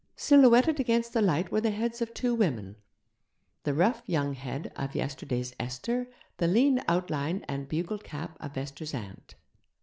[0.15, 2.75] Silhouetted against the light were the heads of two women;
[3.65, 8.95] the rough young head of yesterday's Esther, the lean outline and bugled cap of Esther's
[8.95, 9.35] aunt.